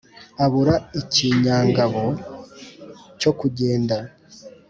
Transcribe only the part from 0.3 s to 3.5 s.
Abura ikinyangabo cyo